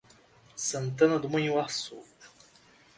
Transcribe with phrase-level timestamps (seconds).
[0.55, 1.99] Santana do Manhuaçu